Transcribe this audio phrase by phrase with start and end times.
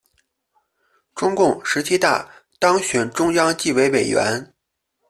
[1.13, 4.51] 中共十七大当选中央纪委委员。